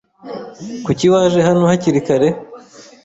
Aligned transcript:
Kuki 0.85 1.05
waje 1.13 1.39
hano 1.47 1.61
hakiri 1.69 1.99
kare? 2.07 2.27